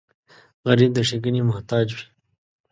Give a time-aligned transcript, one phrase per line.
[0.67, 2.05] غریب د ښېګڼې محتاج وي